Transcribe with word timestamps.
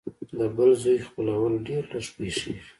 د 0.37 0.39
بل 0.55 0.71
زوی 0.81 0.97
خپلول 1.07 1.53
ډېر 1.67 1.83
لږ 1.93 2.05
پېښېږي 2.15 2.53